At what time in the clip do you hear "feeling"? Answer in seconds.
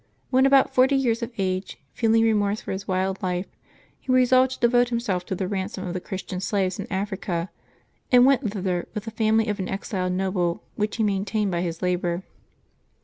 1.93-2.23